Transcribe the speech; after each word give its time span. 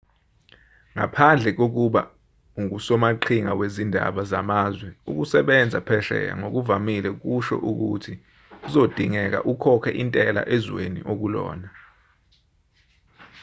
ngaphandle 0.95 1.49
kokuba 1.57 2.01
ungusomaqhinga 2.59 3.51
wezindaba 3.59 4.21
zamazwe 4.31 4.89
ukusebenza 5.09 5.79
phesheya 5.87 6.33
ngokuvamile 6.39 7.09
kusho 7.21 7.55
ukuthi 7.69 8.13
kuzodingeka 8.61 9.39
ukhokhe 9.51 9.91
intela 10.03 10.41
ezweni 10.55 10.99
okulona 11.11 11.67